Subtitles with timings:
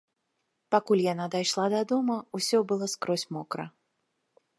[0.75, 3.65] Пакуль яна дайшла да дома, усё было скрозь мокра.